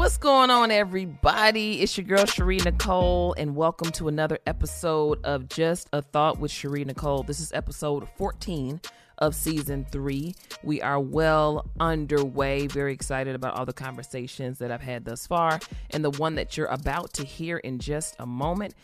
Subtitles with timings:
[0.00, 1.82] What's going on, everybody?
[1.82, 6.50] It's your girl, Shari Nycole, and welcome to another episode of Just a Thought with
[6.50, 7.26] Shari Nycole.
[7.26, 8.80] This is episode 14
[9.18, 10.34] of season three.
[10.62, 12.66] We are well underway.
[12.66, 16.56] Very excited about all the conversations that I've had thus far, and the one that
[16.56, 18.74] you're about to hear in just a moment.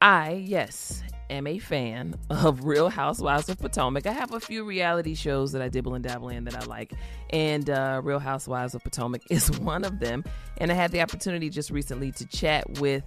[0.00, 4.06] I, yes, am a fan of Real Housewives of Potomac.
[4.06, 6.92] I have a few reality shows that I dibble and dabble in that I like,
[7.30, 10.22] and uh, Real Housewives of Potomac is one of them.
[10.58, 13.02] And I had the opportunity just recently to chat with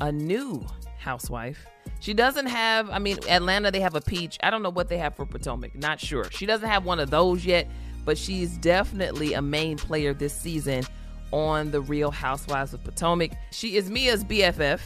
[0.00, 0.64] a new
[0.96, 1.66] housewife.
[1.98, 4.38] She doesn't have, I mean, Atlanta, they have a peach.
[4.40, 6.30] I don't know what they have for Potomac, not sure.
[6.30, 7.68] She doesn't have one of those yet,
[8.04, 10.84] but she's definitely a main player this season
[11.32, 13.32] on The Real Housewives of Potomac.
[13.50, 14.80] She is Mia's BFF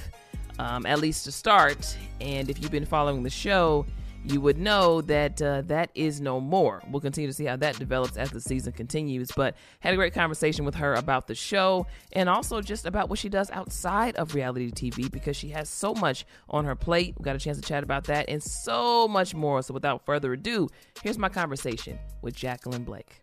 [0.63, 1.97] um, at least to start.
[2.21, 3.85] And if you've been following the show,
[4.25, 6.81] you would know that uh, that is no more.
[6.89, 9.33] We'll continue to see how that develops as the season continues.
[9.35, 13.19] But had a great conversation with her about the show and also just about what
[13.19, 17.17] she does outside of reality TV because she has so much on her plate.
[17.19, 19.63] We got a chance to chat about that and so much more.
[19.63, 20.69] So without further ado,
[21.03, 23.21] here's my conversation with Jacqueline Blake.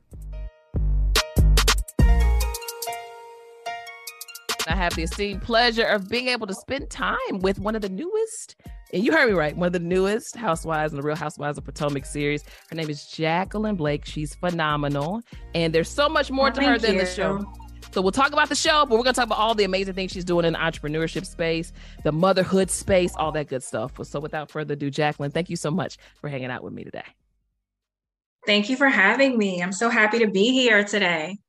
[4.70, 7.89] I have the esteemed pleasure of being able to spend time with one of the
[7.89, 8.56] newest,
[8.94, 11.64] and you heard me right, one of the newest housewives in the Real Housewives of
[11.64, 12.44] Potomac series.
[12.70, 14.05] Her name is Jacqueline Blake.
[14.05, 15.21] She's phenomenal,
[15.55, 17.02] and there's so much more oh, to her than you.
[17.02, 17.44] the show.
[17.92, 20.11] So we'll talk about the show, but we're gonna talk about all the amazing things
[20.11, 21.73] she's doing in the entrepreneurship space,
[22.04, 23.94] the motherhood space, all that good stuff.
[24.04, 27.05] So without further ado, Jacqueline, thank you so much for hanging out with me today.
[28.45, 29.64] Thank you for having me.
[29.64, 31.39] I'm so happy to be here today.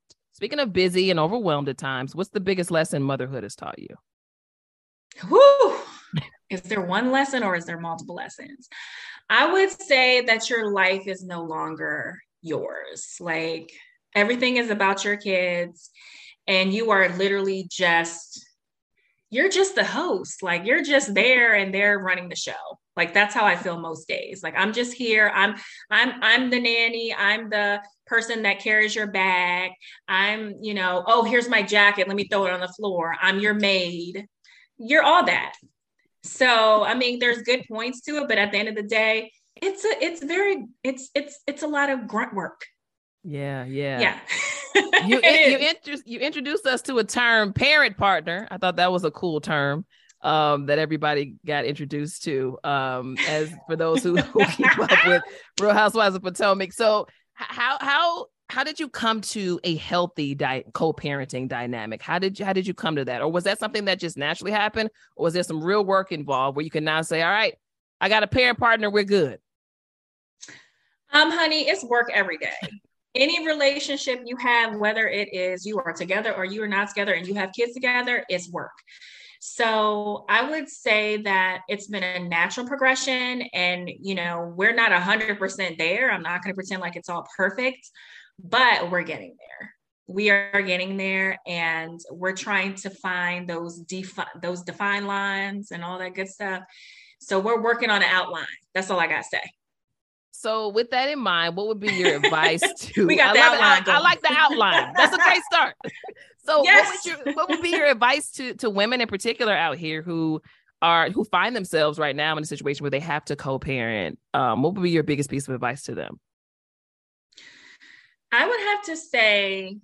[0.41, 3.95] Speaking of busy and overwhelmed at times, what's the biggest lesson motherhood has taught you?
[5.29, 5.77] Whoo!
[6.49, 8.67] is there one lesson or is there multiple lessons?
[9.29, 13.17] I would say that your life is no longer yours.
[13.21, 13.71] Like
[14.15, 15.91] everything is about your kids,
[16.47, 18.43] and you are literally just
[19.29, 20.43] you're just the host.
[20.43, 22.80] Like you're just there and they're running the show.
[22.97, 24.43] Like that's how I feel most days.
[24.43, 25.31] Like I'm just here.
[25.35, 25.55] I'm
[25.91, 27.15] I'm I'm the nanny.
[27.15, 27.81] I'm the
[28.11, 29.71] person that carries your bag.
[30.09, 32.09] I'm, you know, oh, here's my jacket.
[32.09, 33.15] Let me throw it on the floor.
[33.23, 34.27] I'm your maid.
[34.79, 35.55] You're all that.
[36.25, 39.33] So, I mean, there's good points to it, but at the end of the day,
[39.57, 42.67] it's a it's very it's it's it's a lot of grunt work.
[43.23, 44.01] Yeah, yeah.
[44.01, 44.21] Yeah.
[45.07, 48.49] you you, inter- you introduced us to a term parent partner.
[48.51, 49.87] I thought that was a cool term
[50.23, 55.23] um, that everybody got introduced to um, as for those who, who keep up with
[55.61, 56.73] Real Housewives of Potomac.
[56.73, 62.03] So how how how did you come to a healthy di- co-parenting dynamic?
[62.03, 64.17] How did you, how did you come to that, or was that something that just
[64.17, 67.31] naturally happened, or was there some real work involved where you can now say, "All
[67.31, 67.55] right,
[68.01, 69.39] I got a parent partner, we're good"?
[71.13, 72.53] Um, honey, it's work every day.
[73.15, 77.15] Any relationship you have, whether it is you are together or you are not together,
[77.15, 78.71] and you have kids together, it's work.
[79.41, 83.43] So I would say that it's been a natural progression.
[83.55, 86.11] And, you know, we're not 100% there.
[86.11, 87.91] I'm not going to pretend like it's all perfect,
[88.39, 89.71] but we're getting there.
[90.09, 95.83] We are getting there and we're trying to find those defi- those defined lines and
[95.83, 96.63] all that good stuff.
[97.21, 98.45] So we're working on an outline.
[98.75, 99.43] That's all I got to say.
[100.41, 103.07] So, with that in mind, what would be your advice to?
[103.07, 103.95] we got the I, outline.
[103.95, 104.93] I, I, like the outline.
[104.97, 105.77] That's a great start.
[106.43, 106.87] So, yes.
[107.05, 110.01] what would your what would be your advice to to women in particular out here
[110.01, 110.41] who
[110.81, 114.19] are who find themselves right now in a situation where they have to co-parent?
[114.33, 116.19] Um, what would be your biggest piece of advice to them?
[118.33, 119.77] I would have to say,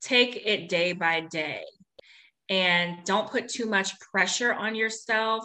[0.00, 1.64] take it day by day,
[2.48, 5.44] and don't put too much pressure on yourself.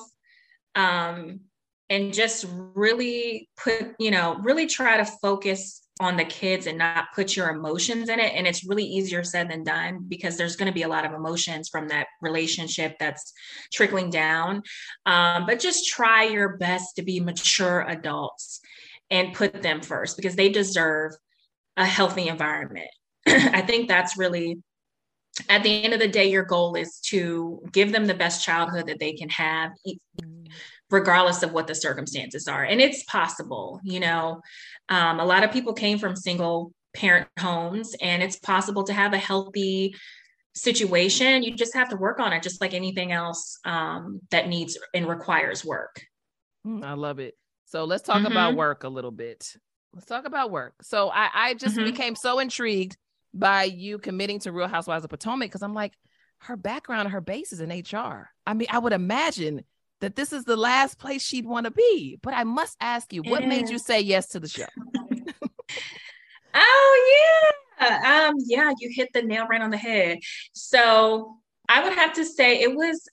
[0.76, 1.42] Um,
[1.94, 7.06] and just really put, you know, really try to focus on the kids and not
[7.14, 8.34] put your emotions in it.
[8.36, 11.14] And it's really easier said than done because there's going to be a lot of
[11.14, 13.32] emotions from that relationship that's
[13.72, 14.64] trickling down.
[15.06, 18.60] Um, but just try your best to be mature adults
[19.12, 21.14] and put them first because they deserve
[21.78, 22.90] a healthy environment.
[23.28, 24.64] I think that's really
[25.50, 28.88] at the end of the day, your goal is to give them the best childhood
[28.88, 29.72] that they can have.
[30.94, 32.64] Regardless of what the circumstances are.
[32.64, 34.42] And it's possible, you know,
[34.90, 39.14] um, a lot of people came from single parent homes, and it's possible to have
[39.14, 39.96] a healthy
[40.54, 41.42] situation.
[41.42, 45.08] You just have to work on it, just like anything else um, that needs and
[45.08, 46.00] requires work.
[46.66, 47.34] Mm, I love it.
[47.66, 48.28] So let's talk mm-hmm.
[48.28, 49.52] about work a little bit.
[49.96, 50.76] Let's talk about work.
[50.84, 51.86] So I, I just mm-hmm.
[51.86, 52.98] became so intrigued
[53.34, 55.94] by you committing to Real Housewives of Potomac because I'm like,
[56.44, 58.30] her background, her base is in HR.
[58.46, 59.64] I mean, I would imagine
[60.04, 62.20] that this is the last place she'd want to be.
[62.22, 64.66] But I must ask you, what made you say yes to the show?
[66.54, 70.20] oh yeah, um, yeah, you hit the nail right on the head.
[70.52, 71.38] So
[71.70, 73.08] I would have to say it was.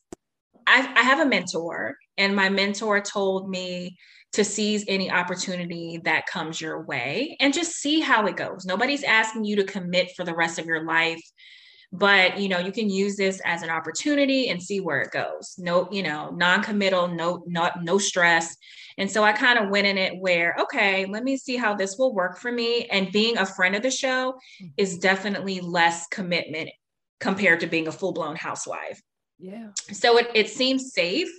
[0.66, 3.96] I, I have a mentor, and my mentor told me
[4.32, 8.64] to seize any opportunity that comes your way and just see how it goes.
[8.64, 11.22] Nobody's asking you to commit for the rest of your life,
[11.92, 15.54] but you know, you can use this as an opportunity and see where it goes.
[15.58, 18.56] No, you know, non-committal, no not no stress.
[18.98, 21.96] And so I kind of went in it where, okay, let me see how this
[21.98, 24.34] will work for me and being a friend of the show
[24.76, 26.70] is definitely less commitment
[27.18, 29.00] compared to being a full-blown housewife.
[29.38, 29.68] Yeah.
[29.92, 31.30] So it it seems safe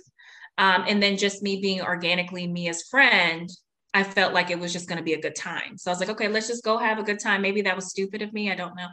[0.58, 3.48] um, and then just me being organically me as friend,
[3.94, 5.76] I felt like it was just going to be a good time.
[5.76, 7.42] So I was like, okay, let's just go have a good time.
[7.42, 8.50] Maybe that was stupid of me.
[8.50, 8.88] I don't know.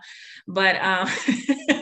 [0.48, 1.08] But um,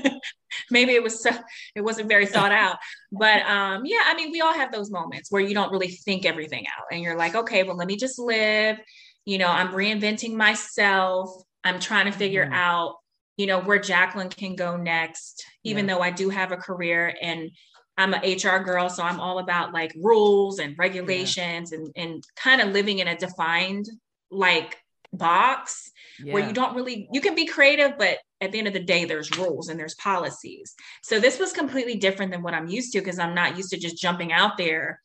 [0.71, 1.31] maybe it was so,
[1.75, 2.77] it wasn't very thought out.
[3.11, 6.25] But um, yeah, I mean, we all have those moments where you don't really think
[6.25, 8.77] everything out and you're like, okay, well, let me just live.
[9.25, 11.29] You know, I'm reinventing myself.
[11.63, 12.53] I'm trying to figure mm-hmm.
[12.53, 12.95] out,
[13.35, 15.95] you know, where Jacqueline can go next, even yeah.
[15.95, 17.49] though I do have a career and
[17.97, 21.79] I'm an HR girl, so I'm all about like rules and regulations yeah.
[21.79, 23.89] and, and kind of living in a defined
[24.29, 24.77] like
[25.13, 25.91] box
[26.23, 26.33] yeah.
[26.33, 29.05] where you don't really you can be creative, but at the end of the day,
[29.05, 30.75] there's rules and there's policies.
[31.01, 33.79] So this was completely different than what I'm used to because I'm not used to
[33.79, 35.01] just jumping out there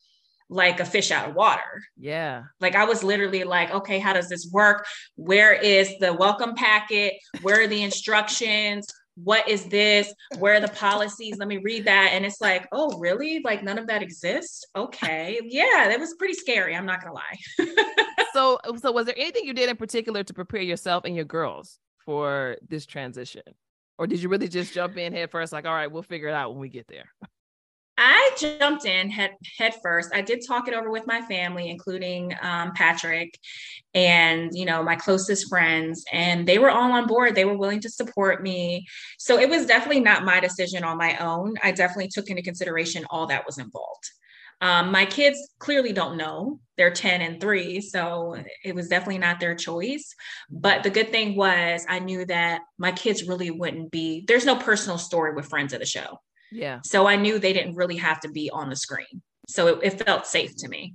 [0.50, 1.82] like a fish out of water.
[1.98, 2.42] Yeah.
[2.60, 4.86] Like I was literally like, okay, how does this work?
[5.16, 7.14] Where is the welcome packet?
[7.40, 8.86] Where are the instructions?
[9.17, 10.12] What is this?
[10.38, 11.37] Where are the policies?
[11.38, 12.11] Let me read that.
[12.12, 13.41] And it's like, oh, really?
[13.44, 14.64] Like none of that exists?
[14.75, 15.38] Okay.
[15.44, 16.75] Yeah, that was pretty scary.
[16.75, 17.67] I'm not gonna lie.
[18.32, 21.79] so so was there anything you did in particular to prepare yourself and your girls
[22.05, 23.43] for this transition?
[23.99, 26.35] Or did you really just jump in head first, like, all right, we'll figure it
[26.35, 27.12] out when we get there?
[27.98, 30.14] I jumped in head head first.
[30.14, 33.38] I did talk it over with my family, including um, Patrick
[33.94, 37.34] and you know my closest friends, and they were all on board.
[37.34, 38.86] They were willing to support me.
[39.18, 41.54] So it was definitely not my decision on my own.
[41.62, 44.10] I definitely took into consideration all that was involved.
[44.62, 46.60] Um, my kids clearly don't know.
[46.76, 50.14] They're 10 and 3, so it was definitely not their choice.
[50.48, 54.54] But the good thing was, I knew that my kids really wouldn't be, there's no
[54.54, 56.20] personal story with friends of the show.
[56.52, 56.81] Yeah.
[56.84, 59.22] So I knew they didn't really have to be on the screen.
[59.49, 60.94] So it, it felt safe to me.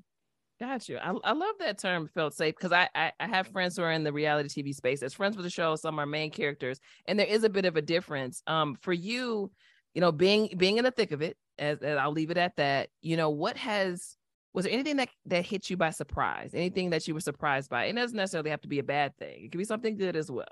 [0.60, 0.98] Got you.
[0.98, 3.92] I, I love that term felt safe because I, I, I have friends who are
[3.92, 5.76] in the reality TV space as friends with the show.
[5.76, 8.42] Some are main characters, and there is a bit of a difference.
[8.48, 9.52] Um, for you,
[9.94, 12.56] you know, being being in the thick of it, as, as I'll leave it at
[12.56, 12.90] that.
[13.02, 14.18] You know, what has
[14.54, 16.52] was there anything that that hit you by surprise?
[16.56, 17.86] Anything that you were surprised by?
[17.86, 19.46] It doesn't necessarily have to be a bad thing.
[19.46, 20.46] It can be something good as well.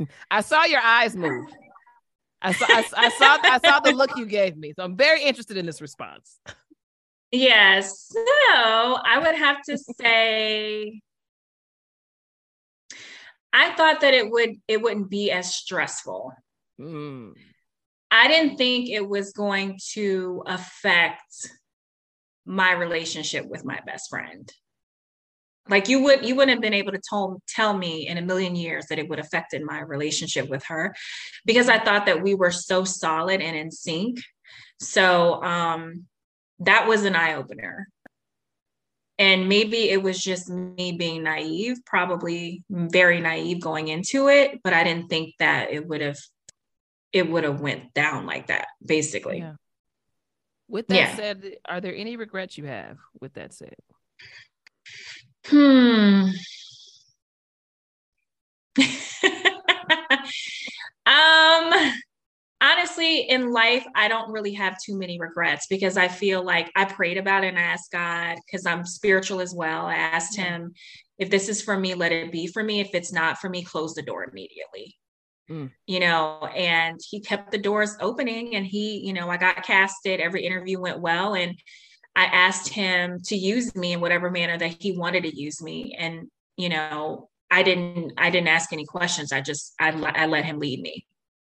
[0.30, 1.46] I saw your eyes move.
[2.42, 4.72] I saw, I, I, saw, I saw the look you gave me.
[4.76, 6.38] So I'm very interested in this response.
[7.32, 8.08] Yes.
[8.08, 11.00] So I would have to say,
[13.52, 16.32] I thought that it would it wouldn't be as stressful.
[16.80, 17.32] Mm.
[18.10, 21.50] I didn't think it was going to affect
[22.44, 24.50] my relationship with my best friend
[25.68, 28.56] like you would you wouldn't have been able to tell, tell me in a million
[28.56, 30.94] years that it would affect in my relationship with her
[31.44, 34.18] because i thought that we were so solid and in sync
[34.80, 36.04] so um
[36.60, 37.88] that was an eye-opener
[39.18, 44.72] and maybe it was just me being naive probably very naive going into it but
[44.72, 46.18] i didn't think that it would have
[47.12, 49.54] it would have went down like that basically yeah.
[50.68, 51.16] with that yeah.
[51.16, 53.74] said are there any regrets you have with that said
[55.48, 56.30] Hmm.
[61.06, 61.92] um
[62.60, 66.84] honestly in life i don't really have too many regrets because i feel like i
[66.84, 69.86] prayed about it and i asked god because i'm spiritual as well.
[69.86, 70.72] I asked him
[71.18, 72.80] if this is for me let it be for me.
[72.80, 74.96] If it's not for me close the door immediately.
[75.48, 75.70] Mm.
[75.86, 80.18] you know and he kept the doors opening and he you know i got casted.
[80.18, 81.56] Every interview went well and
[82.16, 85.94] I asked him to use me in whatever manner that he wanted to use me.
[85.98, 89.32] And, you know, I didn't, I didn't ask any questions.
[89.32, 91.06] I just, I, I let him lead me.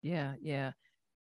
[0.03, 0.71] Yeah, yeah.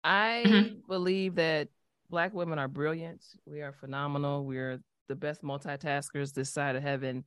[0.04, 0.86] I Mhm.
[0.88, 1.68] believe that
[2.10, 3.24] black women are brilliant.
[3.46, 4.44] We are phenomenal.
[4.44, 7.24] We're the best multitaskers this side of heaven.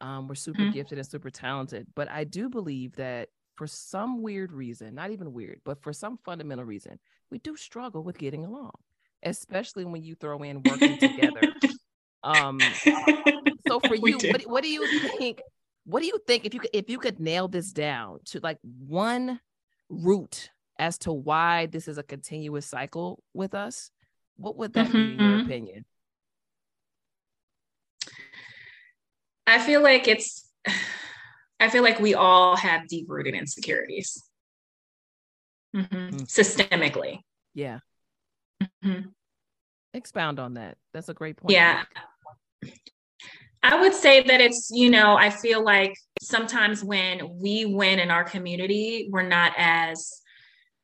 [0.00, 0.72] Um, we're super Mhm.
[0.72, 1.86] gifted and super talented.
[1.94, 6.18] But I do believe that for some weird reason, not even weird, but for some
[6.18, 6.98] fundamental reason,
[7.30, 8.72] we do struggle with getting along,
[9.24, 11.54] especially when you throw in working together.
[12.22, 12.74] Um,
[13.66, 14.86] so for you, what, what do you
[15.18, 15.40] think?
[15.86, 18.58] What do you think if you could if you could nail this down to like
[18.62, 19.40] one
[19.90, 23.90] root as to why this is a continuous cycle with us?
[24.36, 25.44] What would that be in your Mhm.
[25.44, 25.84] opinion?
[29.46, 30.50] I feel like it's
[31.60, 34.22] I feel like we all have deep rooted insecurities.
[35.74, 36.10] Mhm.
[36.10, 36.26] Mm.
[36.26, 37.18] Systemically.
[37.52, 37.80] Yeah,
[38.62, 39.12] Mhm.
[39.92, 40.76] expound on that.
[40.92, 41.52] That's a great point.
[41.52, 41.84] Yeah.
[43.62, 48.10] I would say that it's, you know, I feel like sometimes when we win in
[48.10, 50.20] our community, we're not as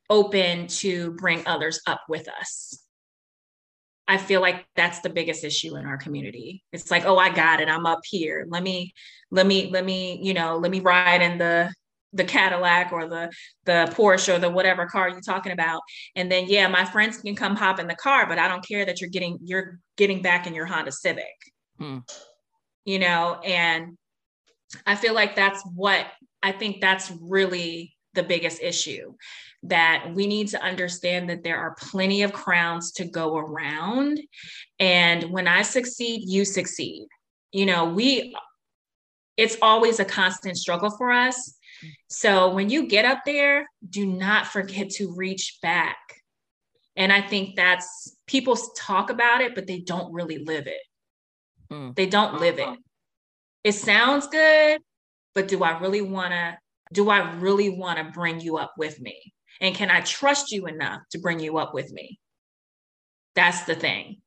[0.09, 2.83] open to bring others up with us.
[4.07, 6.63] I feel like that's the biggest issue in our community.
[6.73, 7.69] It's like, oh, I got it.
[7.69, 8.45] I'm up here.
[8.49, 8.93] Let me,
[9.29, 11.71] let me, let me, you know, let me ride in the
[12.13, 13.31] the Cadillac or the
[13.65, 15.81] the Porsche or the whatever car you're talking about.
[16.15, 18.85] And then yeah, my friends can come hop in the car, but I don't care
[18.85, 21.25] that you're getting you're getting back in your Honda Civic.
[21.77, 21.99] Hmm.
[22.85, 23.97] You know, and
[24.85, 26.07] I feel like that's what
[26.43, 29.13] I think that's really the biggest issue
[29.63, 34.19] that we need to understand that there are plenty of crowns to go around
[34.79, 37.07] and when I succeed, you succeed.
[37.51, 38.35] You know, we
[39.37, 41.55] it's always a constant struggle for us.
[42.07, 45.97] So when you get up there, do not forget to reach back.
[46.95, 50.81] And I think that's people talk about it, but they don't really live it.
[51.71, 51.95] Mm.
[51.95, 52.69] They don't live it.
[53.63, 54.81] It sounds good,
[55.33, 56.57] but do I really want to?
[56.93, 59.33] Do I really want to bring you up with me?
[59.61, 62.19] And can I trust you enough to bring you up with me?
[63.35, 64.20] That's the thing.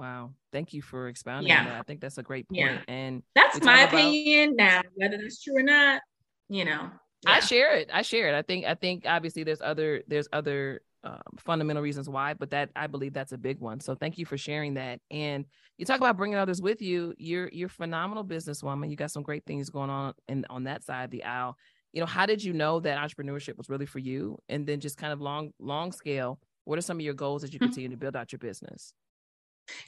[0.00, 0.32] Wow.
[0.50, 1.58] Thank you for expounding Yeah.
[1.60, 1.78] on that.
[1.78, 2.58] I think that's a great point.
[2.62, 2.80] Yeah.
[2.88, 4.56] And That's my talk about- opinion.
[4.56, 6.00] Now, whether that's true or not,
[6.48, 6.90] you know.
[7.26, 7.90] I share it.
[7.92, 8.34] I share it.
[8.34, 12.70] I think I think obviously there's other there's other um, fundamental reasons why, but that
[12.74, 13.78] I believe that's a big one.
[13.80, 15.00] So thank you for sharing that.
[15.10, 15.44] And
[15.76, 17.12] you talk about bringing others with you.
[17.18, 18.88] You're you're a phenomenal businesswoman.
[18.90, 21.58] You got some great things going on and on that side of the aisle.
[21.92, 24.38] You know, how did you know that entrepreneurship was really for you?
[24.48, 27.52] And then just kind of long long scale, what are some of your goals as
[27.52, 27.64] you Mhm.
[27.64, 28.94] continue to build out your business?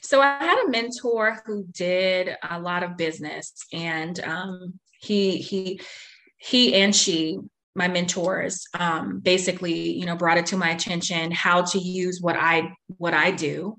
[0.01, 5.79] So I had a mentor who did a lot of business, and um, he he
[6.37, 7.39] he and she,
[7.75, 12.35] my mentors, um, basically, you know, brought it to my attention how to use what
[12.35, 13.77] I what I do,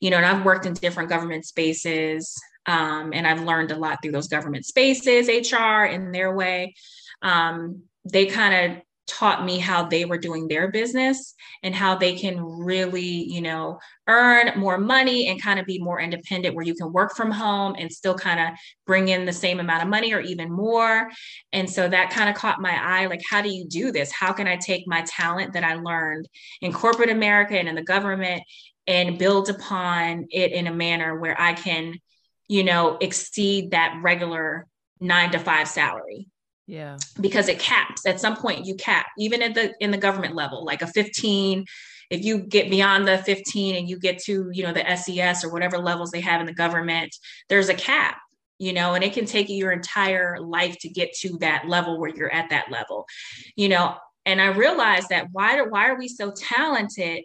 [0.00, 2.34] you know, and I've worked in different government spaces,
[2.66, 6.74] um, and I've learned a lot through those government spaces, HR in their way.
[7.22, 12.14] Um, they kind of taught me how they were doing their business and how they
[12.16, 16.74] can really, you know, earn more money and kind of be more independent where you
[16.74, 20.12] can work from home and still kind of bring in the same amount of money
[20.12, 21.08] or even more.
[21.52, 24.12] And so that kind of caught my eye like how do you do this?
[24.12, 26.28] How can I take my talent that I learned
[26.60, 28.42] in corporate America and in the government
[28.86, 31.94] and build upon it in a manner where I can,
[32.48, 34.66] you know, exceed that regular
[35.00, 36.28] 9 to 5 salary
[36.66, 36.98] Yeah.
[37.20, 40.64] because it caps at some point you cap even at the in the government level
[40.64, 41.64] like a 15
[42.10, 45.52] if you get beyond the 15 and you get to you know the SES or
[45.52, 47.14] whatever levels they have in the government
[47.48, 48.18] there's a cap
[48.58, 52.00] you know and it can take you your entire life to get to that level
[52.00, 53.06] where you're at that level
[53.54, 53.94] you know
[54.24, 57.22] and I realized that why do, why are we so talented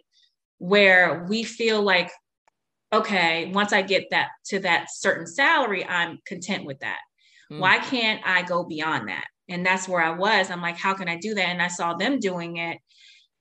[0.58, 2.12] where we feel like
[2.92, 7.00] okay once I get that to that certain salary I'm content with that
[7.50, 7.58] Mm.
[7.58, 9.24] why can't I go beyond that?
[9.52, 10.50] And that's where I was.
[10.50, 11.48] I'm like, how can I do that?
[11.48, 12.78] And I saw them doing it.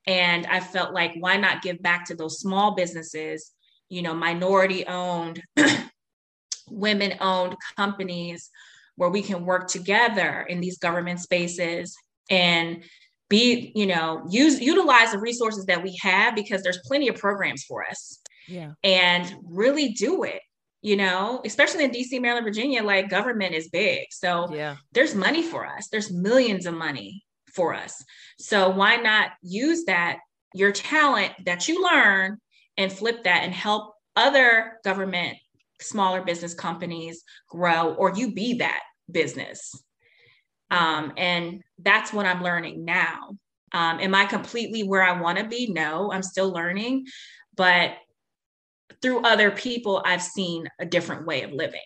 [0.06, 3.52] And I felt like, why not give back to those small businesses,
[3.90, 5.42] you know, minority owned,
[6.70, 8.50] women owned companies
[8.96, 11.96] where we can work together in these government spaces
[12.30, 12.84] and
[13.30, 17.64] be, you know, use utilize the resources that we have because there's plenty of programs
[17.64, 18.74] for us Yeah.
[18.84, 20.42] and really do it
[20.82, 24.08] you know especially in dc maryland virginia like government is big.
[24.12, 24.78] So Yeah.
[24.92, 25.88] there's money for us.
[25.90, 27.24] There's millions of money
[27.54, 28.04] for us.
[28.40, 30.20] So why not use that
[30.54, 32.38] your talent that you learn
[32.78, 35.38] and flip that and help other government
[35.80, 39.74] smaller business companies grow or you be that business?
[40.70, 43.38] Um, and that's what i'm learning now.
[43.74, 45.72] Um, am i completely where i want to be?
[45.72, 47.06] No i'm still learning.
[47.56, 47.92] But
[49.02, 51.82] through other people i've seen a different way of living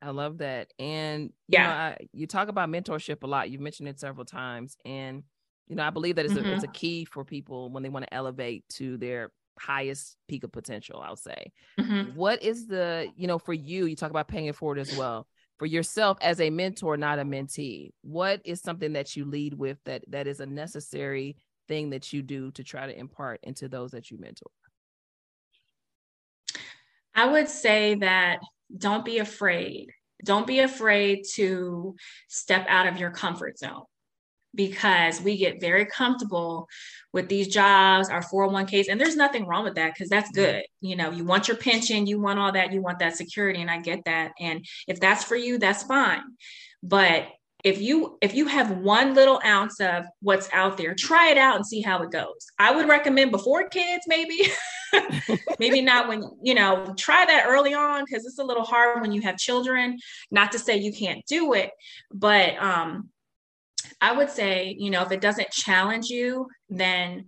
[0.00, 0.72] I love that.
[0.78, 1.62] And Yeah.
[1.62, 3.50] you, know, I, you talk about mentorship a lot.
[3.50, 4.76] You've mentioned it several times.
[4.84, 5.24] And
[5.66, 6.48] You know, I believe that it's, mm-hmm.
[6.48, 10.44] a, it's a key for people when they want to elevate to their highest peak
[10.44, 11.52] of potential, I'll say.
[11.80, 12.16] Mm-hmm.
[12.16, 15.26] What is the, you know, for you, you talk about paying it forward as well.
[15.58, 19.78] For yourself as a mentor, not a mentee, what is something that you lead with
[19.84, 23.90] that that is a necessary thing that you do to try to impart into those
[23.90, 24.50] that you mentor?
[27.18, 28.38] I would say that
[28.76, 29.90] don't be afraid.
[30.24, 31.96] Don't be afraid to
[32.28, 33.82] step out of your comfort zone
[34.54, 36.68] because we get very comfortable
[37.12, 40.62] with these jobs, our 401ks, and there's nothing wrong with that because that's good.
[40.80, 43.70] You know, you want your pension, you want all that, you want that security, and
[43.70, 44.30] I get that.
[44.38, 46.22] And if that's for you, that's fine.
[46.84, 47.26] But
[47.64, 51.56] if you if you have one little ounce of what's out there try it out
[51.56, 52.46] and see how it goes.
[52.58, 54.48] I would recommend before kids maybe.
[55.58, 59.12] Maybe not when you know try that early on because it's a little hard when
[59.12, 59.98] you have children.
[60.30, 61.72] Not to say you can't do it
[62.10, 63.08] but um
[64.00, 67.26] i would say you know if it doesn't challenge you then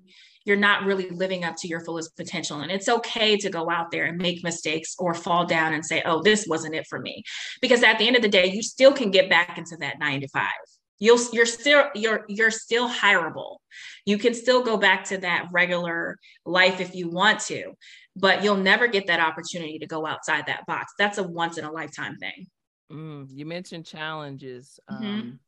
[0.51, 2.59] you're not really living up to your fullest potential.
[2.59, 6.03] And it's okay to go out there and make mistakes or fall down and say,
[6.05, 7.23] oh, this wasn't it for me.
[7.63, 10.23] Because at the end of the day, you still can get back into that nine
[10.23, 10.51] to five.
[10.99, 13.59] You'll you're still you're you're still hireable.
[14.05, 17.75] You can still go back to that regular life if you want to,
[18.17, 20.93] but you'll never get that opportunity to go outside that box.
[20.99, 22.49] That's a once in a lifetime thing.
[22.93, 24.81] Mm, you mentioned challenges.
[24.91, 25.05] Mm-hmm.
[25.07, 25.41] Um,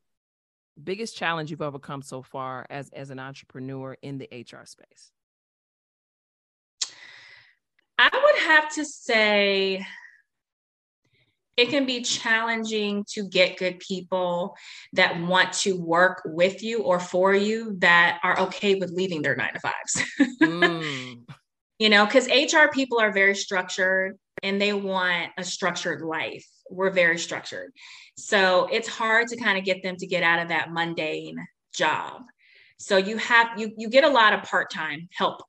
[0.83, 5.12] biggest challenge you've overcome so far as as an entrepreneur in the HR space?
[7.99, 9.85] I would have to say
[11.57, 14.57] it can be challenging to get good people
[14.95, 19.37] that want to work with you or for you that are okay with leaving their
[19.37, 20.02] nine to fives.
[20.43, 21.23] mm.
[21.79, 26.47] You know, because HR people are very structured and they want a structured life.
[26.73, 27.73] We're very structured.
[28.17, 31.37] So it's hard to kind of get them to get out of that mundane
[31.75, 32.23] job.
[32.79, 35.43] So you have you you get a lot of part-time help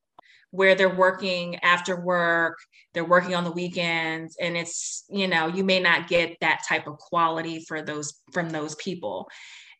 [0.54, 2.56] where they're working after work,
[2.92, 6.86] they're working on the weekends and it's, you know, you may not get that type
[6.86, 9.28] of quality for those from those people.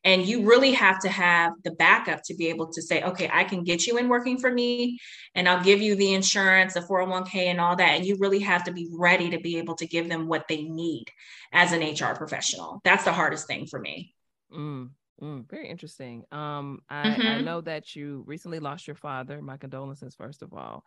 [0.04, 3.44] And you really have to have the backup to be able to say, okay, I
[3.44, 4.98] can get you in working for me
[5.34, 7.96] and I'll give you the insurance, the 401k, and all that.
[7.96, 10.62] And you really have to be ready to be able to give them what they
[10.62, 11.06] need
[11.52, 12.82] as an HR professional.
[12.84, 14.14] That's the hardest thing for me.
[14.54, 14.90] Mm,
[15.22, 16.24] mm, very interesting.
[16.30, 17.26] Um, I, mm-hmm.
[17.26, 19.40] I, know that you recently lost your father.
[19.40, 20.84] My condolences, first of all.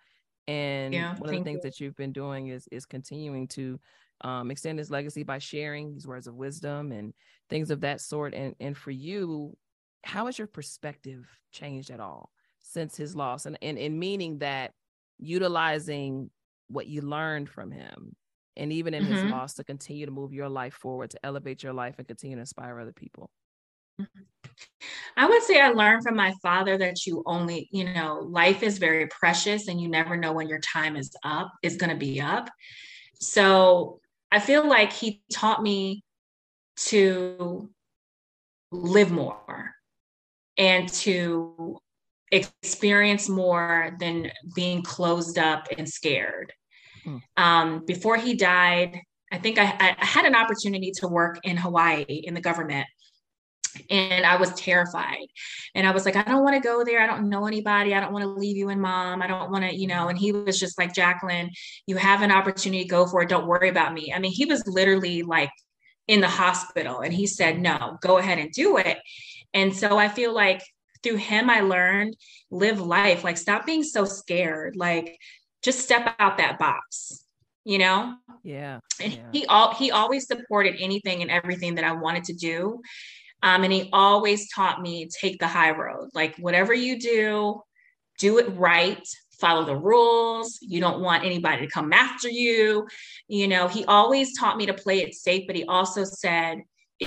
[0.47, 1.69] And yeah, one of the things you.
[1.69, 3.79] that you've been doing is is continuing to
[4.21, 7.13] um, extend his legacy by sharing these words of wisdom and
[7.49, 8.33] things of that sort.
[8.33, 9.55] And and for you,
[10.03, 13.45] how has your perspective changed at all since his loss?
[13.45, 14.71] And and in meaning that
[15.19, 16.29] utilizing
[16.67, 18.15] what you learned from him
[18.55, 19.13] and even in mm-hmm.
[19.13, 22.35] his loss to continue to move your life forward, to elevate your life and continue
[22.35, 23.29] to inspire other people.
[25.17, 28.77] I would say I learned from my father that you only, you know, life is
[28.77, 32.21] very precious and you never know when your time is up, is going to be
[32.21, 32.49] up.
[33.19, 33.99] So
[34.31, 36.03] I feel like he taught me
[36.87, 37.69] to
[38.71, 39.73] live more
[40.57, 41.79] and to
[42.31, 46.51] experience more than being closed up and scared.
[47.03, 47.17] Hmm.
[47.37, 48.99] Um, before he died,
[49.31, 52.87] I think I, I, had an opportunity to work in Hawaii in the government
[53.89, 55.27] and I was terrified.
[55.75, 57.01] And I was like, I don't want to go there.
[57.01, 57.93] I don't know anybody.
[57.93, 59.21] I don't want to leave you and mom.
[59.21, 60.07] I don't want to, you know.
[60.07, 61.51] And he was just like, Jacqueline,
[61.85, 63.29] you have an opportunity, go for it.
[63.29, 64.13] Don't worry about me.
[64.13, 65.51] I mean, he was literally like
[66.07, 68.97] in the hospital and he said, no, go ahead and do it.
[69.53, 70.61] And so I feel like
[71.03, 72.15] through him, I learned
[72.51, 75.17] live life, like stop being so scared, like
[75.63, 77.23] just step out that box
[77.67, 79.19] you know yeah, and yeah.
[79.33, 82.81] he all he always supported anything and everything that i wanted to do
[83.43, 86.09] um, and he always taught me take the high road.
[86.13, 87.61] Like, whatever you do,
[88.19, 89.07] do it right,
[89.39, 90.57] follow the rules.
[90.61, 92.87] You don't want anybody to come after you.
[93.27, 96.59] You know, he always taught me to play it safe, but he also said,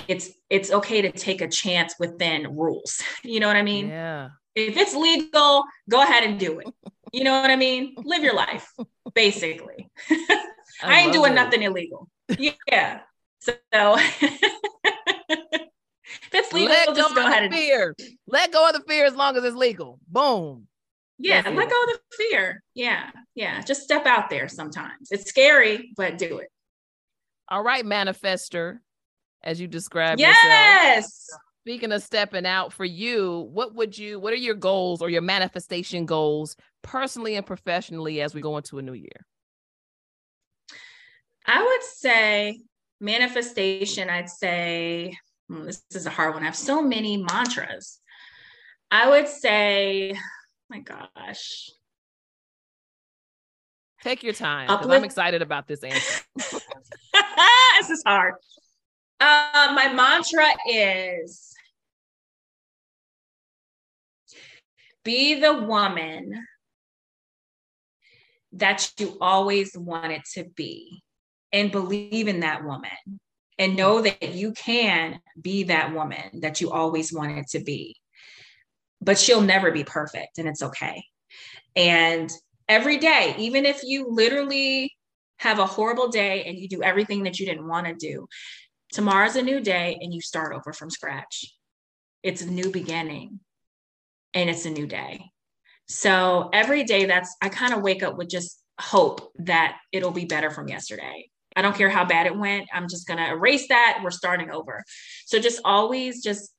[0.07, 3.03] it's it's okay to take a chance within rules.
[3.25, 3.89] You know what I mean?
[3.89, 4.29] Yeah.
[4.55, 6.69] If it's legal, go ahead and do it.
[7.13, 7.95] You know what I mean?
[7.97, 8.73] Live your life,
[9.15, 9.91] basically.
[10.11, 10.39] I,
[10.83, 11.35] I ain't doing it.
[11.35, 12.09] nothing illegal.
[12.69, 13.01] Yeah.
[13.41, 13.55] So
[16.33, 16.69] that's legal.
[16.69, 17.95] Let just go, go ahead and fear.
[18.27, 19.99] Let go of the fear as long as it's legal.
[20.09, 20.67] Boom.
[21.19, 22.63] Yeah, let go of the fear.
[22.75, 23.61] Yeah, yeah.
[23.61, 25.09] Just step out there sometimes.
[25.11, 26.49] It's scary, but do it.
[27.49, 28.79] All right, manifester,
[29.43, 30.37] as you described yes!
[30.97, 31.41] yourself.
[31.65, 35.21] Speaking of stepping out for you, what would you, what are your goals or your
[35.21, 39.27] manifestation goals personally and professionally as we go into a new year?
[41.45, 42.61] I would say
[42.99, 45.19] manifestation, I'd say
[45.51, 46.43] this is a hard one.
[46.43, 47.99] I have so many mantras.
[48.91, 50.15] I would say,
[50.69, 51.71] my gosh.
[54.03, 54.71] Take your time.
[54.71, 56.23] Uplift- I'm excited about this answer.
[56.37, 58.35] this is hard.
[59.19, 61.53] Uh, my mantra is
[65.05, 66.47] be the woman
[68.53, 71.03] that you always wanted to be
[71.53, 73.21] and believe in that woman
[73.61, 77.95] and know that you can be that woman that you always wanted to be.
[79.03, 81.05] But she'll never be perfect and it's okay.
[81.77, 82.33] And
[82.69, 84.97] every day, even if you literally
[85.39, 88.27] have a horrible day and you do everything that you didn't want to do,
[88.93, 91.45] tomorrow's a new day and you start over from scratch.
[92.23, 93.41] It's a new beginning
[94.33, 95.27] and it's a new day.
[95.87, 100.25] So every day that's I kind of wake up with just hope that it'll be
[100.25, 101.30] better from yesterday.
[101.57, 102.69] I don't care how bad it went.
[102.73, 104.01] I'm just going to erase that.
[104.03, 104.85] We're starting over.
[105.27, 106.53] So just always just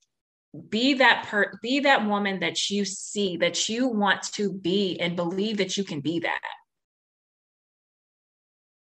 [0.69, 5.15] be that per be that woman that you see that you want to be and
[5.15, 6.41] believe that you can be that.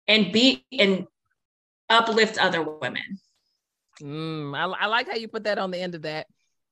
[0.07, 1.07] And be and
[1.88, 3.03] uplift other women.
[4.01, 6.27] Mm, I, I like how you put that on the end of that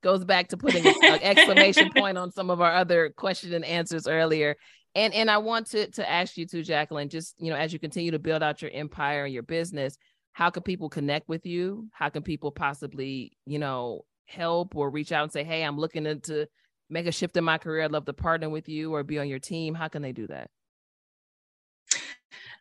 [0.04, 4.06] goes back to putting an exclamation point on some of our other question and answers
[4.06, 4.54] earlier.
[4.94, 7.78] And and I want to to ask you too, Jacqueline, just you know, as you
[7.78, 9.96] continue to build out your empire and your business,
[10.32, 11.88] how can people connect with you?
[11.92, 16.04] How can people possibly, you know, help or reach out and say, Hey, I'm looking
[16.04, 16.46] to
[16.90, 17.82] make a shift in my career.
[17.82, 19.74] I'd love to partner with you or be on your team.
[19.74, 20.50] How can they do that?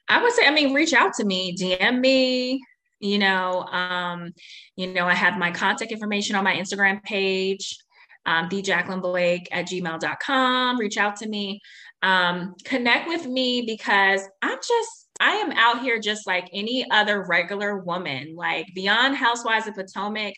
[0.10, 2.62] I would say, I mean, reach out to me, DM me,
[3.04, 4.34] you know um,
[4.76, 7.78] you know i have my contact information on my instagram page
[8.26, 11.62] um, the jacqueline blake at gmail.com reach out to me
[12.04, 17.26] um, connect with me because i'm just i am out here just like any other
[17.28, 20.34] regular woman like beyond housewives of potomac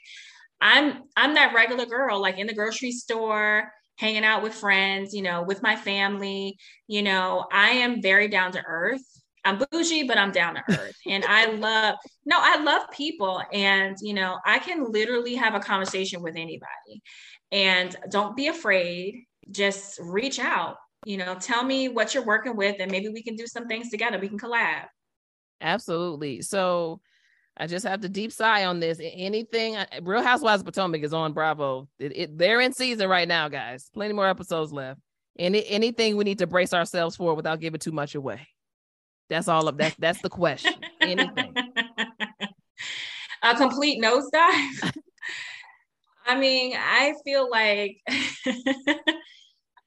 [0.61, 5.21] i'm i'm that regular girl like in the grocery store hanging out with friends you
[5.21, 6.55] know with my family
[6.87, 9.03] you know i am very down to earth
[9.45, 10.97] I'm bougie, but I'm down to earth.
[11.05, 13.41] and I love, no, I love people.
[13.53, 17.03] And, you know, I can literally have a conversation with anybody.
[17.51, 19.23] And don't be afraid.
[19.51, 23.35] Just reach out, you know, tell me what you're working with, and maybe we can
[23.35, 24.19] do some things together.
[24.19, 24.85] We can collab.
[25.61, 26.41] Absolutely.
[26.41, 26.99] So,
[27.57, 28.99] I just have to deep sigh on this.
[29.01, 31.87] Anything, Real Housewives of Potomac is on Bravo.
[31.99, 33.89] It, it, they're in season right now, guys.
[33.93, 34.99] Plenty more episodes left.
[35.37, 38.47] Any anything we need to brace ourselves for without giving too much away.
[39.29, 39.95] That's all of that.
[39.99, 40.73] That's the question.
[41.01, 41.53] Anything.
[43.43, 44.93] A complete nosedive.
[46.25, 47.97] I mean, I feel like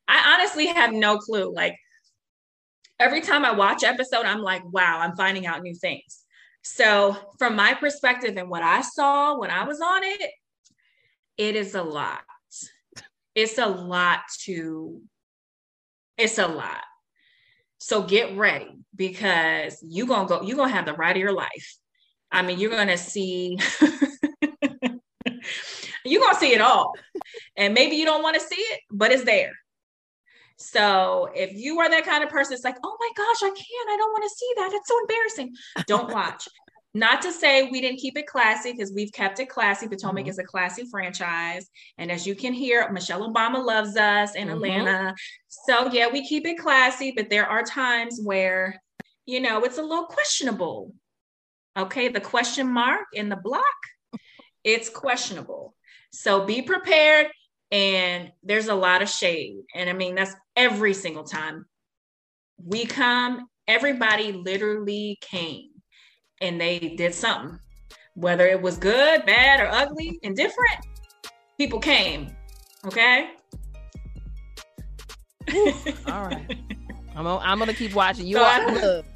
[0.08, 1.52] I honestly have no clue.
[1.54, 1.76] Like
[2.98, 6.24] every time I watch episode, I'm like, wow, I'm finding out new things.
[6.62, 10.30] So from my perspective and what I saw when I was on it,
[11.36, 12.20] it is a lot.
[13.34, 15.00] It's a lot to,
[16.16, 16.82] it's a lot.
[17.78, 21.76] So get ready because you're gonna go, you're gonna have the ride of your life.
[22.32, 23.56] I mean, you're gonna see
[26.04, 26.92] you're gonna see it all.
[27.56, 29.52] And maybe you don't want to see it, but it's there.
[30.58, 33.90] So if you are that kind of person, it's like, oh my gosh, I can't,
[33.90, 34.72] I don't want to see that.
[34.72, 35.56] It's so embarrassing.
[35.86, 36.48] Don't watch.
[36.94, 39.86] Not to say we didn't keep it classy because we've kept it classy.
[39.86, 40.30] Potomac mm-hmm.
[40.30, 41.68] is a classy franchise.
[41.96, 44.56] And as you can hear, Michelle Obama loves us in mm-hmm.
[44.56, 45.14] Atlanta.
[45.46, 48.82] So, yeah, we keep it classy, but there are times where,
[49.26, 50.92] you know, it's a little questionable.
[51.78, 52.08] Okay.
[52.08, 53.62] The question mark in the block,
[54.64, 55.74] it's questionable.
[56.10, 57.28] So be prepared.
[57.70, 59.58] And there's a lot of shade.
[59.74, 61.66] And I mean, that's every single time
[62.64, 65.70] we come, everybody literally came
[66.40, 67.58] and they did something,
[68.14, 70.86] whether it was good, bad, or ugly, indifferent,
[71.58, 72.34] people came.
[72.86, 73.30] Okay.
[76.06, 76.58] all right.
[77.16, 78.26] I'm, I'm gonna keep watching.
[78.26, 79.06] You so all, look,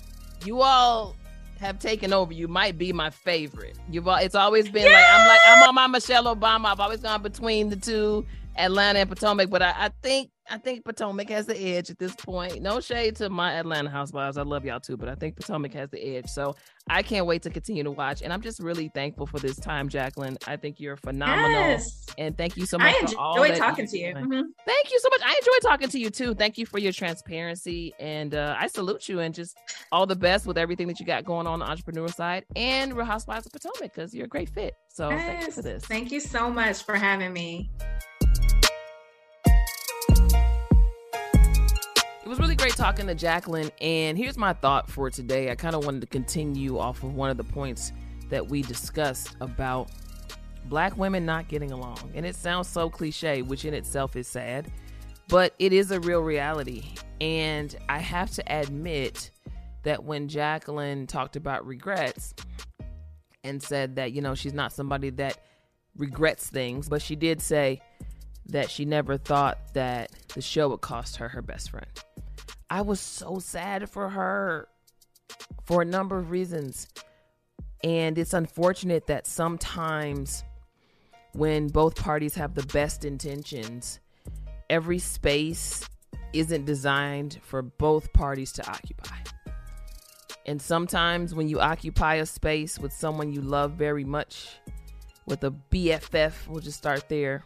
[0.45, 1.15] you all
[1.59, 2.33] have taken over.
[2.33, 3.79] You might be my favorite.
[3.89, 6.67] You've all, it's always been like I'm like I'm on my Michelle Obama.
[6.67, 10.85] I've always gone between the two, Atlanta and Potomac, but I, I think I think
[10.85, 12.61] Potomac has the edge at this point.
[12.61, 14.37] No shade to my Atlanta housewives.
[14.37, 16.27] I love y'all too, but I think Potomac has the edge.
[16.27, 16.55] So
[16.89, 18.23] I can't wait to continue to watch.
[18.23, 20.37] And I'm just really thankful for this time, Jacqueline.
[20.47, 21.51] I think you're phenomenal.
[21.53, 22.07] Yes.
[22.19, 22.95] And thank you so much.
[22.95, 24.15] I enjoy talking to you.
[24.15, 24.43] Mm-hmm.
[24.67, 25.21] Thank you so much.
[25.25, 26.35] I enjoy talking to you too.
[26.35, 27.95] Thank you for your transparency.
[28.01, 29.57] And uh, I salute you and just
[29.93, 33.07] all the best with everything that you got going on the entrepreneur side and Real
[33.07, 34.75] Housewives of Potomac because you're a great fit.
[34.89, 35.25] So yes.
[35.25, 35.85] thank you for this.
[35.85, 37.71] Thank you so much for having me.
[42.33, 43.71] Was really great talking to Jacqueline.
[43.83, 45.51] And here's my thought for today.
[45.51, 47.93] I kind of wanted to continue off of one of the points
[48.31, 49.91] that we discussed about
[50.65, 52.11] black women not getting along.
[52.15, 54.73] And it sounds so cliche, which in itself is sad,
[55.29, 56.95] but it is a real reality.
[57.21, 59.31] And I have to admit
[59.83, 62.33] that when Jacqueline talked about regrets
[63.45, 65.37] and said that, you know, she's not somebody that
[65.99, 67.83] regrets things, but she did say
[68.47, 71.87] that she never thought that the show would cost her her best friend.
[72.73, 74.67] I was so sad for her
[75.65, 76.89] for a number of reasons.
[77.85, 80.43] And it's unfortunate that sometimes
[81.35, 84.01] when both parties have the best intentions,
[84.71, 85.87] every space
[86.33, 89.19] isn't designed for both parties to occupy.
[90.47, 94.49] And sometimes when you occupy a space with someone you love very much,
[95.27, 97.45] with a BFF, we'll just start there,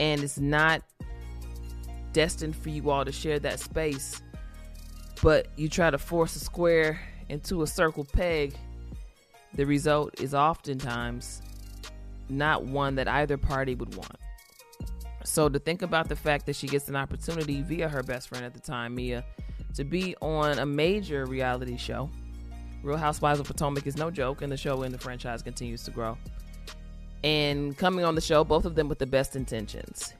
[0.00, 0.82] and it's not
[2.16, 4.22] destined for you all to share that space,
[5.22, 6.98] but you try to force a square
[7.28, 8.54] into a circle peg,
[9.52, 11.42] the result is oftentimes
[12.30, 14.16] not one that either party would want.
[15.24, 18.46] So to think about the fact that she gets an opportunity via her best friend
[18.46, 19.22] at the time, Mia,
[19.74, 22.08] to be on a major reality show.
[22.82, 25.90] Real Housewives of Potomac is no joke, and the show and the franchise continues to
[25.90, 26.16] grow.
[27.22, 30.14] And coming on the show, both of them with the best intentions.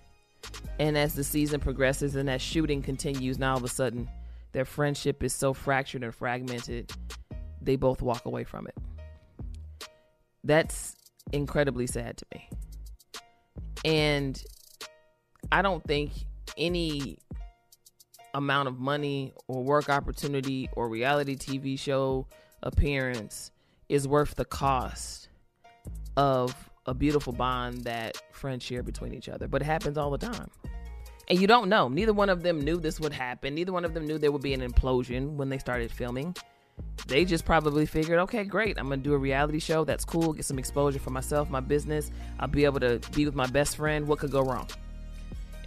[0.78, 4.08] And as the season progresses and as shooting continues, now all of a sudden
[4.52, 6.92] their friendship is so fractured and fragmented,
[7.60, 8.76] they both walk away from it.
[10.44, 10.96] That's
[11.32, 12.48] incredibly sad to me.
[13.84, 14.42] And
[15.50, 16.12] I don't think
[16.56, 17.18] any
[18.34, 22.26] amount of money or work opportunity or reality TV show
[22.62, 23.50] appearance
[23.88, 25.28] is worth the cost
[26.16, 29.48] of a beautiful bond that friends share between each other.
[29.48, 30.50] But it happens all the time.
[31.28, 31.88] And you don't know.
[31.88, 33.54] Neither one of them knew this would happen.
[33.54, 36.34] Neither one of them knew there would be an implosion when they started filming
[37.06, 39.84] they just probably figured, okay, great, I'm gonna do a reality show.
[39.84, 40.32] That's cool.
[40.32, 42.10] Get some exposure for myself, my business.
[42.40, 44.08] I'll be able to be with my best friend.
[44.08, 44.68] What could go wrong?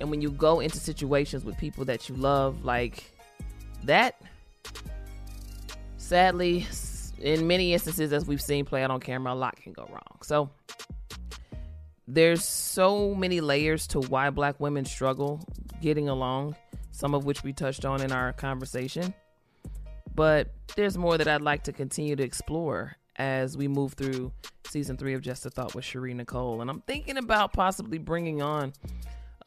[0.02, 3.12] And when you go into situations with people that you love, like
[3.84, 4.22] that,
[5.98, 6.66] sadly,
[7.20, 10.20] in many instances, as we've seen play out on camera, a lot can go wrong.
[10.24, 10.50] So
[12.12, 15.40] there's so many layers to why black women struggle
[15.80, 16.56] getting along,
[16.90, 19.14] some of which we touched on in our conversation.
[20.16, 24.32] But there's more that I'd like to continue to explore as we move through
[24.68, 26.62] season three of Just a Thought with Shari Nycole.
[26.62, 28.74] And I'm thinking about possibly bringing on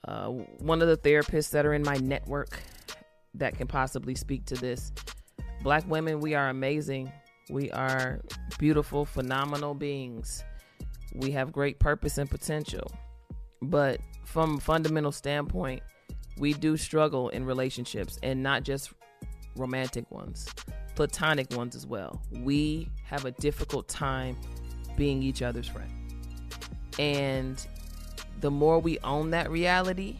[0.06, 2.60] uh, one of the therapists that are in my network
[3.34, 4.92] that can possibly speak to this.
[5.64, 7.10] Black women, we are amazing.
[7.50, 8.20] We are
[8.58, 10.44] beautiful, phenomenal beings.
[11.14, 12.90] We have great purpose and potential.
[13.60, 15.82] But from a fundamental standpoint,
[16.38, 18.92] we do struggle in relationships and not just
[19.56, 20.48] romantic ones,
[20.94, 22.22] platonic ones as well.
[22.40, 24.36] We have a difficult time
[24.96, 25.90] being each other's friend.
[26.98, 27.64] And
[28.40, 30.16] the more we own that reality,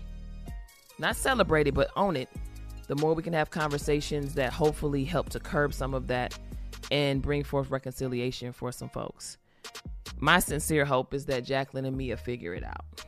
[0.98, 2.28] not celebrate it, but own it,
[2.87, 6.38] the more we can have conversations that hopefully help to curb some of that
[6.90, 9.38] and bring forth reconciliation for some folks.
[10.22, 13.04] My sincere hope is that Jacqueline and Mia figure it out.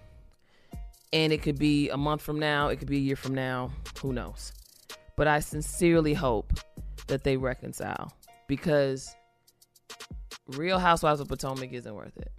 [1.13, 3.71] And it could be a month from now, it could be a year from now,
[4.03, 4.53] who knows.
[5.15, 6.55] But I sincerely hope
[7.07, 8.13] that they reconcile
[8.49, 9.15] because
[10.49, 12.33] Real Housewives of Potomac isn't worth it.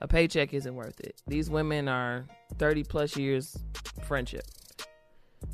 [0.00, 1.22] A paycheck isn't worth it.
[1.28, 2.26] These women are
[2.58, 3.56] 30 plus years
[4.02, 4.48] friendship.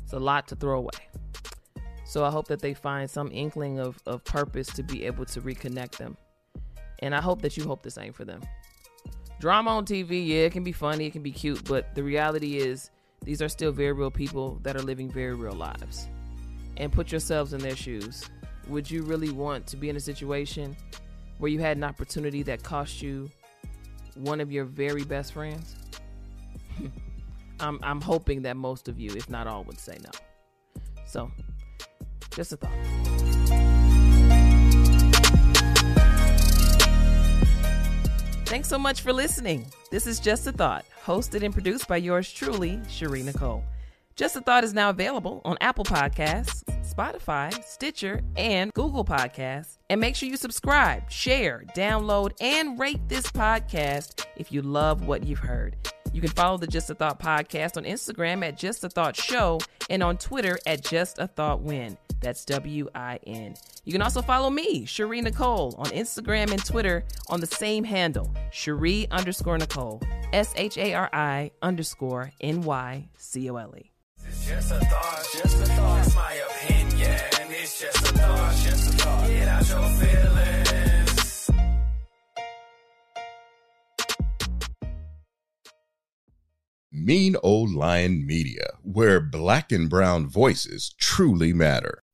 [0.03, 1.07] It's a lot to throw away.
[2.03, 5.39] So I hope that they find some inkling of, of purpose to be able to
[5.39, 6.17] reconnect them.
[6.99, 8.41] And I hope that you hope the same for them.
[9.39, 12.57] Drama on TV, yeah, it can be funny, it can be cute, but the reality
[12.57, 12.89] is
[13.23, 16.07] these are still very real people that are living very real lives.
[16.77, 18.29] And put yourselves in their shoes.
[18.67, 20.75] Would you really want to be in a situation
[21.37, 23.29] where you had an opportunity that cost you
[24.15, 25.75] one of your very best friends?
[27.59, 30.11] I'm, I'm hoping that most of you, if not all, would say no.
[31.05, 31.31] So,
[32.31, 33.06] just a thought.
[38.47, 39.65] Thanks so much for listening.
[39.91, 43.61] This is Just a Thought, hosted and produced by yours truly, Shari Nycole.
[44.15, 49.79] Just a Thought is now available on Apple Podcasts, Spotify, Stitcher, and Google Podcasts.
[49.89, 55.25] And make sure you subscribe, share, download, and rate this podcast if you love what
[55.25, 55.75] you've heard.
[56.13, 59.59] You can follow the Just a Thought podcast on Instagram at Just a Thought Show
[59.89, 61.97] and on Twitter at Just a Thought Win.
[62.19, 63.55] That's W I N.
[63.85, 68.33] You can also follow me, Shari Nycole, on Instagram and Twitter on the same handle,
[68.51, 70.03] Shari underscore Nycole,
[70.33, 73.91] S H A R I underscore N Y C O L E.
[74.27, 76.05] It's just a thought, just a thought.
[76.05, 77.19] It's my opinion.
[77.49, 79.27] It's just a thought, just a thought.
[79.27, 81.51] Get out your feelings.
[86.91, 92.03] Mean Old Lion Media, where black and brown voices truly matter.